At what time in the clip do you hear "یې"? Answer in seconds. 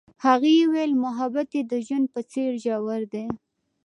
1.57-1.63